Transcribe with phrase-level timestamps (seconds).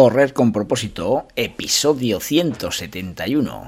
[0.00, 3.66] Correr con propósito, episodio 171.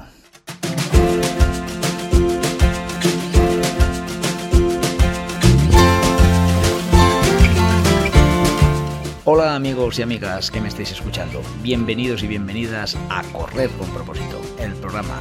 [9.25, 14.41] Hola amigos y amigas que me estáis escuchando, bienvenidos y bienvenidas a Correr con propósito,
[14.61, 15.21] el programa,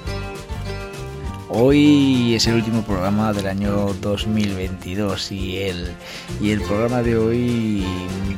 [1.53, 5.93] Hoy es el último programa del año 2022 y el,
[6.39, 7.85] y el programa de hoy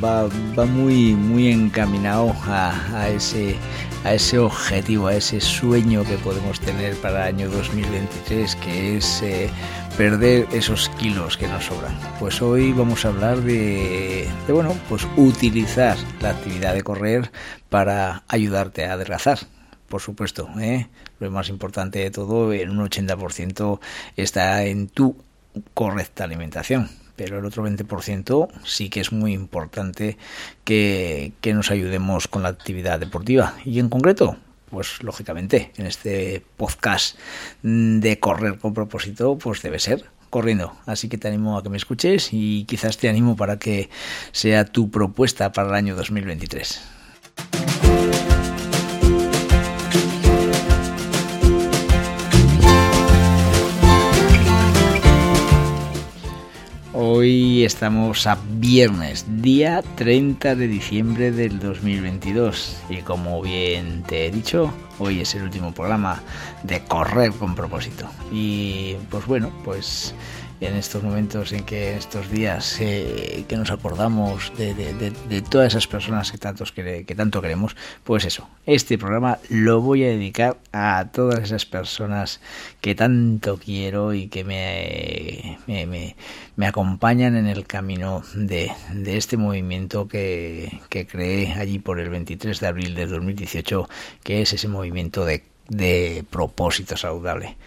[0.03, 0.27] va,
[0.57, 3.55] va muy, muy encaminado a, a, ese,
[4.03, 9.21] a ese objetivo, a ese sueño que podemos tener para el año 2023, que es
[9.21, 9.47] eh,
[9.95, 11.95] perder esos kilos que nos sobran.
[12.19, 17.31] Pues hoy vamos a hablar de, de, bueno, pues utilizar la actividad de correr
[17.69, 19.37] para ayudarte a adelgazar
[19.93, 20.49] por supuesto.
[20.59, 20.87] ¿eh?
[21.19, 23.79] Lo más importante de todo, en un 80%
[24.17, 25.15] está en tu
[25.75, 26.89] correcta alimentación.
[27.15, 30.17] Pero el otro 20% sí que es muy importante
[30.63, 33.53] que, que nos ayudemos con la actividad deportiva.
[33.65, 34.35] Y en concreto,
[34.71, 37.15] pues lógicamente en este podcast
[37.61, 40.75] de correr con propósito, pues debe ser corriendo.
[40.87, 43.91] Así que te animo a que me escuches y quizás te animo para que
[44.31, 47.02] sea tu propuesta para el año 2023.
[57.23, 64.29] Hoy estamos a viernes, día 30 de diciembre del 2022 y como bien te he
[64.29, 66.21] dicho, hoy es el último programa
[66.63, 68.09] de Correr con propósito.
[68.29, 70.13] Y pues bueno, pues
[70.61, 76.31] en estos momentos en que estos días eh, que nos acordamos de, todas esas personas
[76.31, 81.39] que, tantos que, tanto queremos, pues eso, este programa lo voy a dedicar a todas
[81.43, 82.39] esas personas
[82.81, 86.15] que tanto quiero y que me, me, me,
[86.55, 88.71] me acompañan en el camino de,
[89.05, 93.89] este movimiento que, que creé allí por el 23 de abril de 2018,
[94.23, 97.57] que es ese movimiento de, de propósito saludable.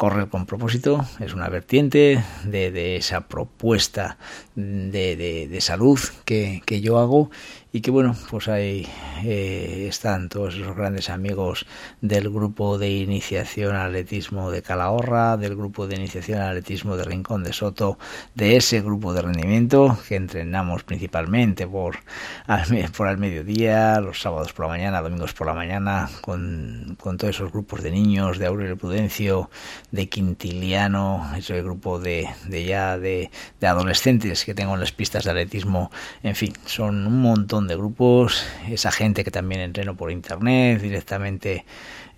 [0.00, 4.16] Correr con propósito es una vertiente de, de esa propuesta
[4.54, 7.30] de, de, de salud que, que, yo hago
[7.72, 8.88] y que bueno, pues ahí
[9.24, 11.66] eh, están todos esos grandes amigos
[12.00, 17.04] del grupo de iniciación al atletismo de Calahorra, del grupo de iniciación al atletismo de
[17.04, 17.98] Rincón de Soto,
[18.34, 21.98] de ese grupo de rendimiento que entrenamos principalmente por
[22.46, 27.18] al, por al mediodía, los sábados por la mañana, domingos por la mañana, con, con
[27.18, 29.48] todos esos grupos de niños, de Aurelio Prudencio,
[29.92, 35.24] de Quintiliano, ese grupo de, de ya de, de adolescentes que tengo en las pistas
[35.24, 35.90] de atletismo,
[36.24, 41.64] en fin, son un montón de grupos, esa gente que también entreno por internet, directamente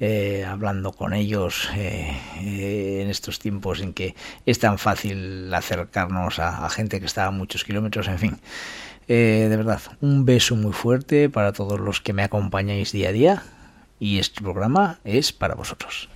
[0.01, 4.17] eh, hablando con ellos eh, eh, en estos tiempos en que
[4.47, 8.41] es tan fácil acercarnos a, a gente que está a muchos kilómetros, en fin.
[9.07, 13.43] de verdad, un beso muy fuerte para todos los que me acompañáis día a día
[14.01, 16.09] y este programa es para vosotros.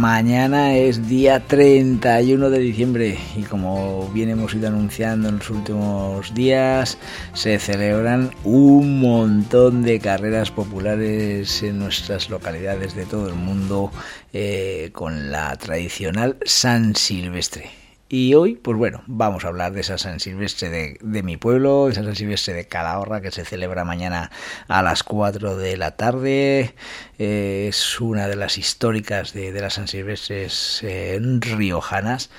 [0.00, 6.32] Mañana es día 31 de diciembre y como bien hemos ido anunciando en los últimos
[6.32, 6.96] días,
[7.34, 13.92] se celebran un montón de carreras populares en nuestras localidades de todo el mundo
[14.32, 17.79] eh, con la tradicional San Silvestre.
[18.12, 20.68] Y hoy, pues bueno, vamos a hablar de esa San Silvestre
[21.00, 24.32] de, mi pueblo, esa San Silvestre de Calahorra que se celebra mañana
[24.66, 26.74] a las 4 de la tarde.
[27.20, 32.30] Eh, es una de las históricas de, de las San Silvestres eh, riojanas.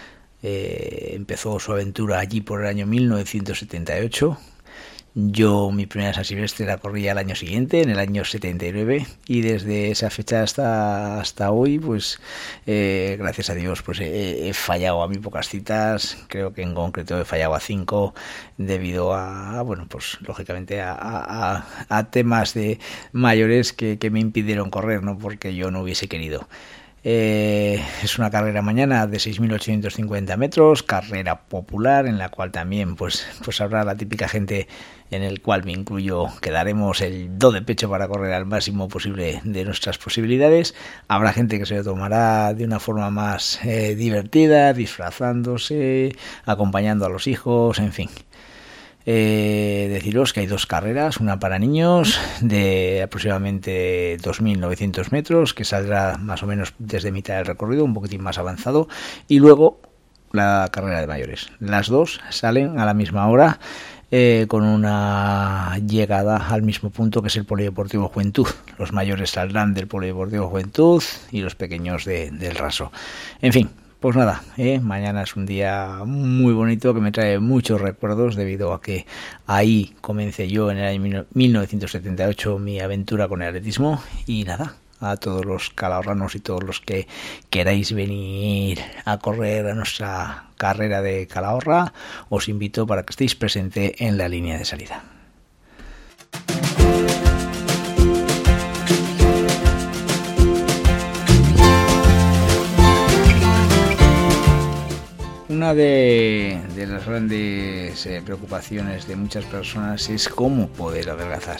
[0.44, 4.38] Eh, empezó su aventura allí por el año 1978
[5.14, 9.42] yo mi primera San Silvestre la corrí al año siguiente, en el año 79, y
[9.42, 12.20] desde esa fecha hasta, hasta hoy, pues
[12.66, 16.74] eh, gracias a Dios, pues he, he, fallado a muy pocas citas, creo que en
[16.76, 18.14] concreto he fallado a cinco
[18.58, 22.80] debido a, bueno, pues lógicamente a, a, a temas de
[23.12, 26.48] mayores que, que me impidieron correr, no porque yo no hubiese querido.
[27.04, 33.26] Eh, es una carrera mañana de 6.850 metros, carrera popular en la cual también pues,
[33.44, 34.68] pues habrá la típica gente
[35.10, 38.88] en el cual me incluyo que daremos el do de pecho para correr al máximo
[38.88, 40.76] posible de nuestras posibilidades.
[41.08, 46.16] Habrá gente que se lo tomará de una forma más eh, divertida, disfrazándose,
[46.46, 48.10] acompañando a los hijos, en fin.
[49.06, 56.18] Eh, deciros que hay dos carreras, una para niños de aproximadamente 2.900 metros, que saldrá
[56.18, 58.88] más o menos desde mitad del recorrido, un poquitín más avanzado,
[59.28, 59.80] y luego
[60.32, 61.48] la carrera de mayores.
[61.60, 63.60] Las dos salen a la misma hora.
[64.14, 68.46] Eh, con una llegada al mismo punto que es el Polideportivo Juventud.
[68.78, 71.02] Los mayores saldrán del Polideportivo Juventud
[71.32, 72.92] y los pequeños del Raso.
[73.42, 73.70] En fin,
[74.02, 74.80] pues nada, ¿eh?
[74.80, 79.06] mañana es un día muy bonito que me trae muchos recuerdos debido a que
[79.46, 85.18] ahí comencé yo en el año 1978 mi aventura con el atletismo y nada, a
[85.18, 87.08] todos los calahorranos y todos los que
[87.52, 91.94] queráis venir a correr a nuestra carrera de Calahorra,
[92.30, 95.21] os invito para que estéis presente en la línea de salida.
[105.52, 111.58] Una de, las grandes eh, preocupaciones de muchas personas es cómo poder adelgazar.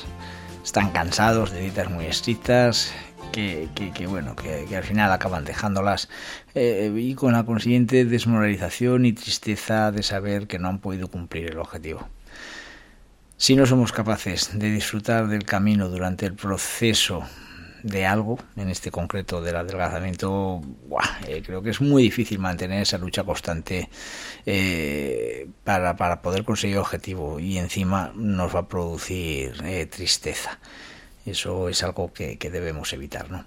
[0.64, 2.94] Están cansados de dietas muy estrictas
[3.34, 3.68] que,
[4.08, 6.08] bueno, que, al final acaban dejándolas
[6.56, 11.52] eh, y con la consiguiente desmoralización y tristeza de saber que no han podido cumplir
[11.52, 12.08] el objetivo.
[13.36, 17.26] Si no somos capaces de disfrutar del camino durante el proceso
[17.84, 20.62] de algo, en este concreto del adelgazamiento,
[21.28, 23.90] eh, creo que es muy difícil mantener esa lucha constante
[24.46, 30.60] eh, para, para, poder conseguir objetivo y encima nos va a producir eh, tristeza.
[31.26, 33.46] Eso es algo que, que debemos evitar, ¿no?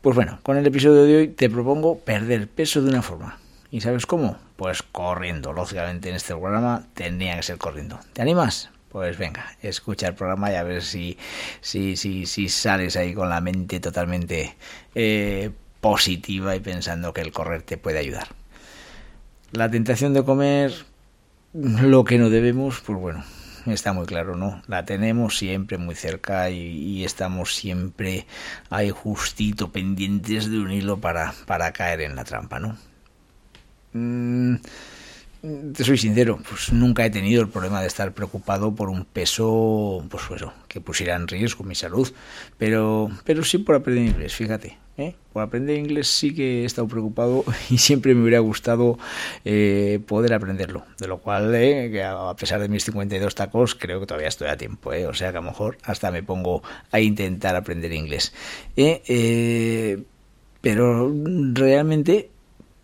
[0.00, 3.38] Pues bueno, con el episodio de hoy te propongo perder peso de una forma.
[3.70, 4.38] ¿Y sabes cómo?
[4.56, 5.52] Pues corriendo.
[5.52, 7.98] Lógicamente en este programa tendría que ser corriendo.
[8.12, 8.70] ¿Te animas?
[8.90, 11.18] Pues venga, escucha el programa y a ver si,
[11.60, 14.56] si, si, si sales ahí con la mente totalmente
[14.94, 15.50] eh,
[15.80, 18.28] positiva y pensando que el correr te puede ayudar.
[19.52, 20.72] La tentación de comer
[21.52, 23.24] lo que no debemos, pues bueno,
[23.66, 24.62] está muy claro, ¿no?
[24.66, 28.26] La tenemos siempre muy cerca y, estamos siempre
[28.70, 32.76] ahí justito pendientes de un hilo para, para caer en la trampa, ¿no?
[33.92, 34.56] Mm,
[35.40, 40.04] te soy sincero, pues nunca he tenido el problema de estar preocupado por un peso,
[40.10, 42.12] pues eso, que pusiera en riesgo mi salud,
[42.56, 45.14] pero, pero sí por aprender inglés, fíjate, ¿eh?
[45.32, 48.98] por aprender inglés sí que he estado preocupado y siempre me hubiera gustado
[49.44, 54.06] eh, poder aprenderlo, de lo cual, eh, a pesar de mis 52 tacos, creo que
[54.06, 57.54] todavía estoy a tiempo, o sea que a lo mejor hasta me pongo a intentar
[57.54, 58.32] aprender inglés.
[60.60, 61.12] pero
[61.52, 62.30] realmente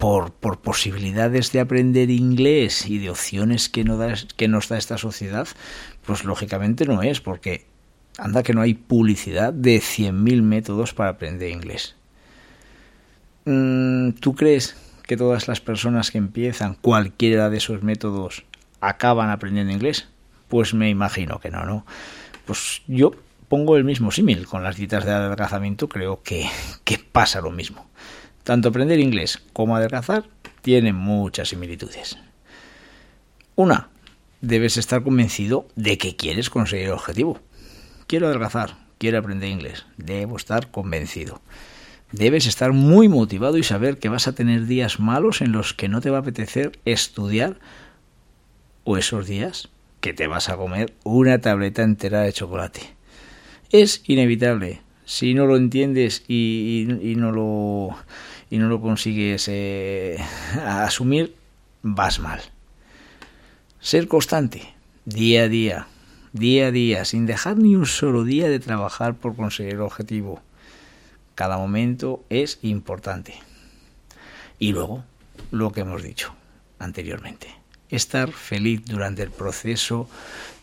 [0.05, 4.99] por, posibilidades de aprender inglés y de opciones que, no da, que nos da esta
[4.99, 5.49] sociedad,
[6.05, 7.65] pues lógicamente no es, porque
[8.19, 11.97] anda que no hay publicidad de 100.000 métodos para aprender inglés.
[13.47, 18.45] Mm, ¿Tú crees que todas las personas que empiezan cualquiera de esos métodos
[18.83, 20.09] acaban aprendiendo inglés?
[20.49, 21.87] Pues me imagino que no, ¿no?
[22.45, 23.12] Pues yo
[23.49, 26.47] pongo el mismo símil con las dietas de adelgazamiento, creo que,
[26.85, 27.87] que pasa lo mismo.
[28.44, 30.25] Tanto aprender inglés como adelgazar
[30.62, 32.19] tienen muchas similitudes.
[33.56, 33.88] Una,
[34.43, 37.41] debes estar convencido de que quieres conseguir el objetivo.
[38.06, 39.87] Quiero adelgazar, quiero aprender inglés.
[39.96, 41.41] Debo estar convencido.
[42.12, 45.88] Debes estar muy motivado y saber que vas a tener días malos en los que
[45.88, 47.58] no te va a apetecer estudiar
[48.85, 49.70] o esos días
[50.00, 52.82] que te vas a comer una tableta entera de chocolate.
[53.70, 54.84] Es inevitable.
[55.05, 60.19] Si no lo entiendes y, y no lo consigues eh,
[60.65, 61.34] asumir,
[61.82, 62.41] vas mal.
[63.81, 65.87] Ser constante, día a día,
[66.32, 70.41] día a día, sin dejar ni un solo día de trabajar por conseguir el objetivo.
[71.34, 73.34] Cada momento es importante.
[74.58, 75.05] Y luego,
[75.51, 76.34] lo que hemos dicho
[76.79, 77.49] anteriormente,
[77.91, 80.08] estar feliz durante el proceso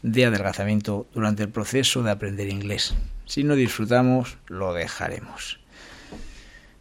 [0.01, 2.95] de adelgazamiento, durante el proceso de aprender inglés.
[3.31, 5.57] Si no disfrutamos, lo dejaremos.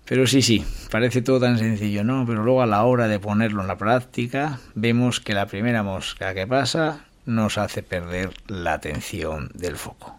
[0.04, 2.26] Pero sí, sí, parece todo tan sencillo, ¿no?
[2.26, 6.35] Pero luego a la hora de ponerlo en la práctica, vemos que la primera mosca
[6.35, 10.16] que pasa nos hace perder la atención del foco.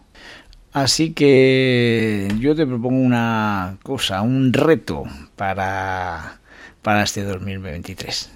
[0.72, 5.04] Así que yo te propongo una cosa, un reto
[5.36, 6.38] para,
[6.80, 8.32] para este 2023.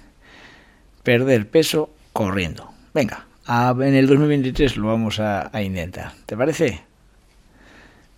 [1.01, 2.69] Perder peso corriendo.
[2.93, 6.13] Venga, en el 2023 lo vamos a intentar.
[6.27, 6.86] ¿Te parece?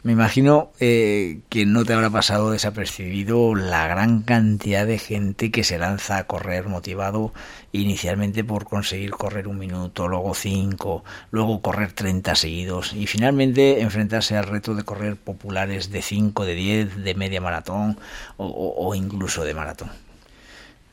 [0.02, 5.66] Me imagino eh, que no te habrá pasado desapercibido la gran cantidad de gente que
[5.66, 7.34] se lanza a correr motivado
[7.74, 14.38] inicialmente por conseguir correr un minuto, luego cinco, luego correr 30 seguidos y finalmente enfrentarse
[14.38, 17.98] al reto de correr populares de 5, de 10, de media maratón
[18.38, 19.90] o, incluso de maratón.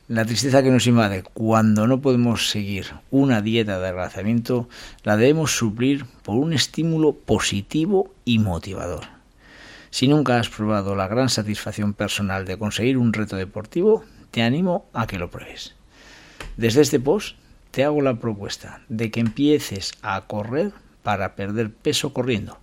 [0.08, 4.68] La tristeza que nos invade cuando no podemos seguir una dieta de adelgazamiento
[5.02, 9.06] la debemos suplir por un estímulo positivo y motivador.
[9.90, 14.86] Si nunca has probado la gran satisfacción personal de conseguir un reto deportivo, te animo
[14.92, 15.74] a que lo pruebes.
[16.56, 17.34] Desde este post
[17.72, 20.70] te hago la propuesta de que empieces a correr
[21.02, 22.58] para perder peso corriendo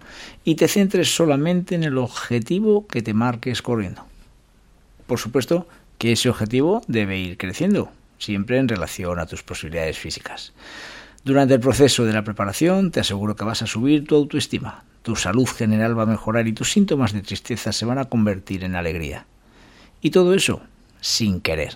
[0.46, 4.06] y te centres solamente en el objetivo que te marques corriendo.
[5.08, 10.54] Por supuesto, que ese objetivo debe ir creciendo, siempre en relación a tus posibilidades físicas.
[11.24, 15.16] Durante el proceso de la preparación te aseguro que vas a subir tu autoestima, tu
[15.16, 18.76] salud general va a mejorar y tus síntomas de tristeza se van a convertir en
[18.76, 19.26] alegría.
[20.02, 20.62] Y todo eso
[21.04, 21.76] sin querer.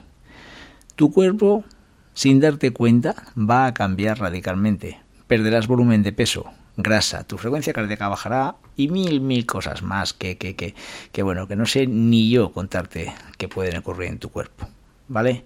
[0.96, 1.66] Tu cuerpo,
[2.14, 5.02] sin darte cuenta, va a cambiar radicalmente.
[5.28, 6.46] Perderás volumen de peso,
[6.78, 10.76] grasa, tu frecuencia cardíaca bajará y mil, mil cosas más que, que, que,
[11.12, 14.68] que, bueno, que no sé ni yo contarte que pueden ocurrir en tu cuerpo,
[15.08, 15.44] ¿vale?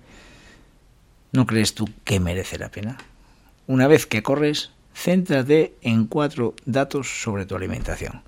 [1.32, 2.98] ¿No crees tú que merece la pena?
[3.66, 8.22] Una vez que corres, céntrate en cuatro datos sobre tu alimentación.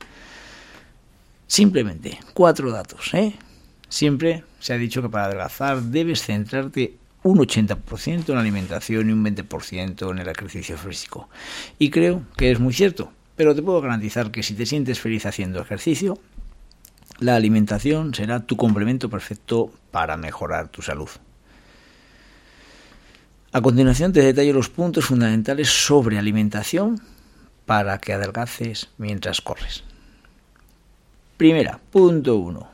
[1.48, 3.36] Simplemente, cuatro datos, ¿eh?
[3.90, 9.14] Siempre se ha dicho que para adelgazar debes centrarte un 80% en la alimentación y
[9.14, 11.30] un 20% en el ejercicio físico.
[11.80, 15.26] Y creo que es muy cierto, pero te puedo garantizar que si te sientes feliz
[15.26, 16.20] haciendo ejercicio,
[17.20, 21.10] la alimentación será tu complemento perfecto para mejorar tu salud.
[23.54, 27.02] A continuación te detallo los puntos fundamentales sobre alimentación
[27.66, 29.84] para que adelgaces mientras corres.
[31.38, 32.68] Primera, punto 1.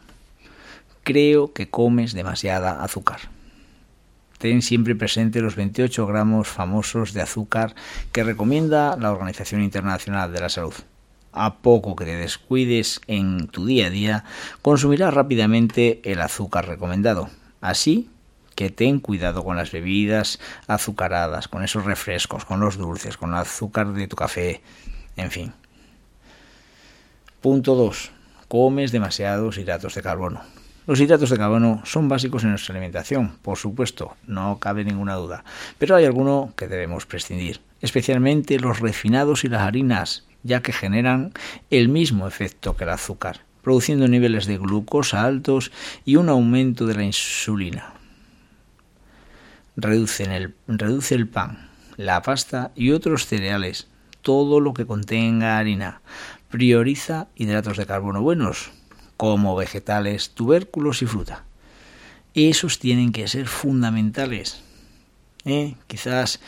[1.03, 3.19] Creo que comes demasiada azúcar
[4.39, 7.75] ten siempre presente los 28 gramos famosos de azúcar
[8.11, 10.73] que recomienda la Organización Internacional de la Salud.
[11.31, 14.23] A poco que te descuides en tu día a día,
[14.63, 17.29] consumirás rápidamente el azúcar recomendado.
[17.61, 18.09] Así
[18.55, 23.37] que ten cuidado con las bebidas azucaradas, con esos refrescos, con los dulces, con el
[23.37, 24.61] azúcar de tu café,
[25.17, 25.53] en fin.
[27.41, 28.11] Punto 2.
[28.47, 30.58] Comes demasiados hidratos de carbono.
[30.89, 35.43] Los hidratos de carbono son básicos en nuestra alimentación, por supuesto, no cabe ninguna duda,
[35.77, 41.31] pero hay alguno que debemos prescindir, especialmente los refinados y las harinas, ya que generan
[41.69, 45.71] el mismo efecto que el azúcar, produciendo niveles de glucosa altos
[46.05, 47.93] y un aumento de la insulina.
[49.75, 53.87] Reduce el, reduce el pan, la pasta y otros cereales,
[54.23, 56.01] todo lo que contenga harina.
[56.49, 58.71] Prioriza hidratos de carbono buenos,
[59.19, 61.43] como vegetales, tubérculos y fruta.
[62.35, 64.61] Esos tienen que ser fundamentales.
[65.43, 65.75] ¿eh?
[65.87, 66.39] Quizás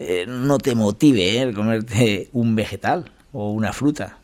[0.00, 1.54] eh, no te motive ¿eh?
[1.54, 4.18] comerte un vegetal o una fruta,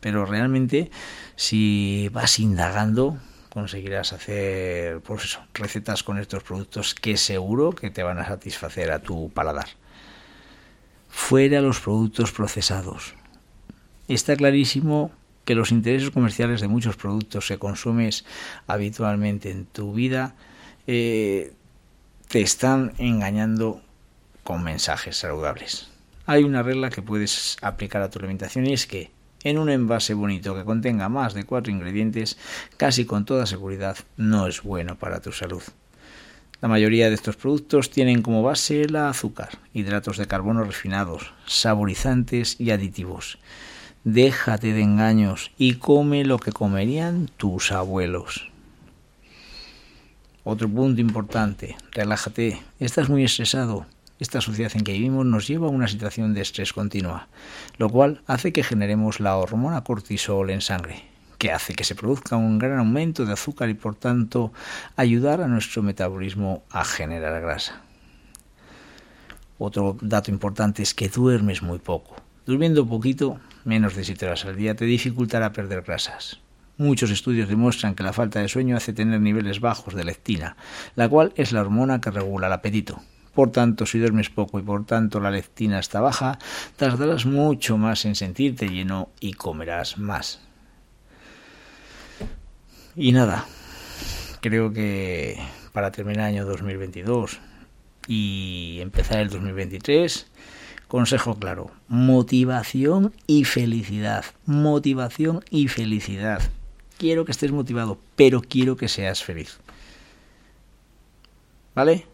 [0.00, 0.90] pero realmente
[1.36, 3.18] si vas indagando
[3.50, 9.02] conseguirás hacer pues recetas con estos productos que seguro que te van a satisfacer a
[9.02, 9.68] tu paladar.
[11.10, 13.12] Fuera los productos procesados.
[14.08, 15.12] Está clarísimo
[15.44, 18.24] que los intereses comerciales de muchos productos que consumes
[18.66, 20.34] habitualmente en tu vida
[20.86, 21.52] eh,
[22.28, 23.82] te están engañando
[24.44, 25.88] con mensajes saludables.
[26.26, 29.10] Hay una regla que puedes aplicar a tu alimentación y es que
[29.44, 32.38] en un envase bonito que contenga más de cuatro ingredientes,
[32.76, 35.62] casi con toda seguridad no es bueno para tu salud.
[36.60, 42.60] La mayoría de estos productos tienen como base el azúcar, hidratos de carbono refinados, saborizantes
[42.60, 43.40] y aditivos.
[44.04, 48.50] Déjate de engaños y come lo que comerían tus abuelos.
[50.42, 52.60] Otro punto importante, relájate.
[52.80, 53.86] Estás muy estresado.
[54.18, 57.28] Esta sociedad en que vivimos nos lleva a una situación de estrés continua,
[57.78, 61.04] lo cual hace que generemos la hormona cortisol en sangre,
[61.38, 64.52] que hace que se produzca un gran aumento de azúcar y por tanto
[64.96, 67.82] ayudar a nuestro metabolismo a generar grasa.
[69.58, 72.16] Otro dato importante es que duermes muy poco.
[72.44, 76.40] Durmiendo poquito menos de 7 horas al día, te dificultará perder grasas.
[76.76, 80.56] Muchos estudios demuestran que la falta de sueño hace tener niveles bajos de lectina,
[80.96, 83.00] la cual es la hormona que regula el apetito.
[83.34, 86.38] Por tanto, si duermes poco y por tanto la lectina está baja,
[86.76, 90.40] tardarás mucho más en sentirte lleno y comerás más.
[92.96, 93.46] Y nada,
[94.40, 95.38] creo que
[95.72, 97.38] para terminar el año 2022
[98.08, 100.31] y empezar el 2023
[100.92, 104.26] Consejo claro, motivación y felicidad.
[104.44, 106.42] Motivación y felicidad.
[106.98, 109.58] Quiero que estés motivado, pero quiero que seas feliz.
[111.74, 112.04] ¿Vale?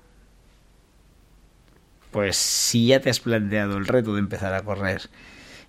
[2.13, 5.11] Pues si ya te has planteado el reto de empezar a correr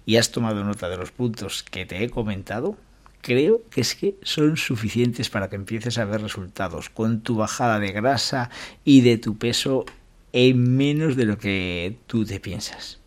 [0.05, 2.77] y has tomado nota de los puntos que te he comentado,
[3.21, 7.79] creo que es que son suficientes para que empieces a ver resultados con tu bajada
[7.79, 8.51] de grasa
[8.85, 9.85] y de tu peso
[10.33, 12.99] en menos de lo que tú te piensas.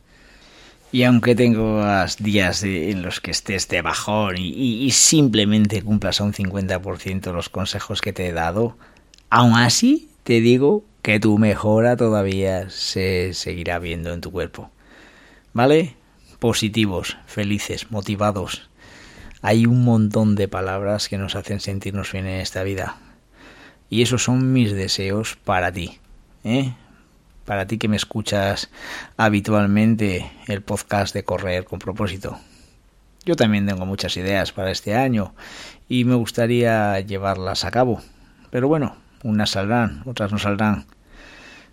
[0.91, 6.25] Y aunque tengas días en los que estés de bajón y, y simplemente cumplas a
[6.25, 8.77] un 50% los consejos que te he dado,
[9.31, 14.71] aún así te digo que tu mejora todavía se seguirá viendo en tu cuerpo.
[15.53, 15.97] ¿Vale?
[16.39, 18.69] Positivos, felices, motivados.
[19.43, 22.99] Hay un montón de palabras que nos hacen sentirnos bien en esta vida.
[23.91, 25.99] Y esos son mis deseos para ti.
[26.45, 26.73] ¿eh?
[27.45, 28.71] Para ti que me escuchas
[29.17, 32.39] habitualmente el podcast de Correr con propósito.
[33.25, 35.35] Yo también tengo muchas ideas para este año
[35.89, 38.01] y me gustaría llevarlas a cabo.
[38.51, 40.87] Pero bueno, unas saldrán, otras no saldrán.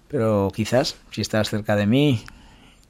[0.08, 2.24] Pero quizás, si estás cerca de mí,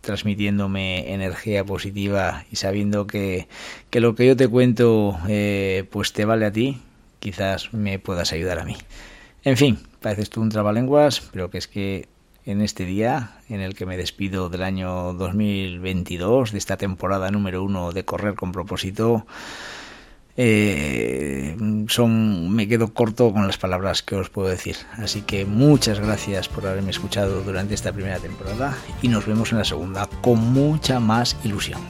[0.01, 3.48] transmitiéndome energía positiva y sabiendo que,
[3.89, 6.81] que lo que yo te cuento eh, pues te vale a ti,
[7.19, 8.77] quizás me puedas ayudar a mí.
[9.43, 12.07] En fin, pareces tú un trabalenguas, pero que es que
[12.46, 17.63] en este día en el que me despido del año 2022, de esta temporada número
[17.63, 19.25] uno de Correr con propósito,
[20.38, 21.58] eh,
[21.89, 24.77] son, me quedo corto con las palabras que os puedo decir.
[24.93, 29.58] Así que muchas gracias por haberme escuchado durante esta primera temporada y nos vemos en
[29.58, 31.81] la segunda con mucha más ilusión.